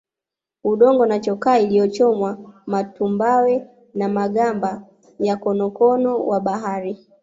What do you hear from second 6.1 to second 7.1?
wa bahari